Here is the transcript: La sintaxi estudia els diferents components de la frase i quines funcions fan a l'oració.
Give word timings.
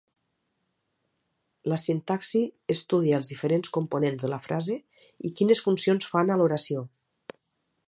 La 1.73 1.77
sintaxi 1.81 2.41
estudia 2.75 3.19
els 3.21 3.29
diferents 3.33 3.71
components 3.77 4.27
de 4.27 4.33
la 4.33 4.41
frase 4.49 4.79
i 5.31 5.33
quines 5.41 5.65
funcions 5.67 6.11
fan 6.15 6.33
a 6.37 6.41
l'oració. 6.43 6.83